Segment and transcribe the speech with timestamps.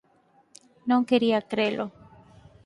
[0.89, 1.85] Non quería crelo.